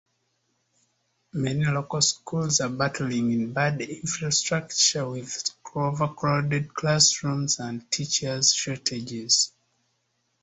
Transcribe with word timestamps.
Many 1.33 1.65
local 1.65 2.01
schools 2.01 2.59
are 2.59 2.69
battling 2.69 3.31
in 3.33 3.53
bad 3.53 3.81
infrastructure 3.81 5.07
with 5.07 5.51
overcrowded 5.75 6.73
classrooms 6.73 7.59
and 7.59 7.87
teachers 7.91 8.51
shortages. 8.51 9.51